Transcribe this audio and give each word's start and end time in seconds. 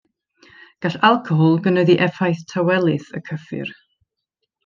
Gall 0.85 0.95
alcohol 1.09 1.59
gynyddu 1.67 1.97
effaith 2.07 2.41
tawelydd 2.53 3.07
y 3.19 3.23
cyffur. 3.31 3.77